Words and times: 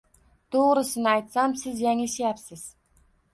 To'g'risini 0.53 1.11
aytsam, 1.11 1.53
siz 1.65 1.85
yanglishyapsiz. 1.85 2.65